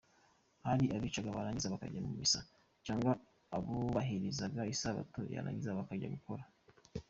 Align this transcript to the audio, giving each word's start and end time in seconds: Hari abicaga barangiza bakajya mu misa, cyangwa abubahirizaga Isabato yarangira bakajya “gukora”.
Hari 0.67 0.85
abicaga 0.95 1.35
barangiza 1.37 1.73
bakajya 1.73 2.01
mu 2.05 2.11
misa, 2.19 2.39
cyangwa 2.85 3.11
abubahirizaga 3.55 4.61
Isabato 4.73 5.21
yarangira 5.33 5.79
bakajya 5.79 6.13
“gukora”. 6.15 6.43